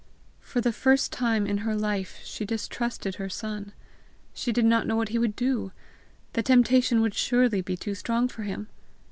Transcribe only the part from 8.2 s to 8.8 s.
for him!